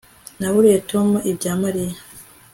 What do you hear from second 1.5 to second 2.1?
Mariya